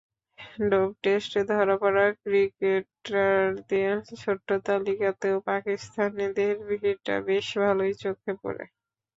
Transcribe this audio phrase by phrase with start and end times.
[0.69, 8.63] Dope টেস্টে ধরা পড়া ক্রিকেটারদের ছোট্ট তালিকাতেও পাকিস্তানিদের ভিড়টা বেশ ভালোই চোখে পড়ে।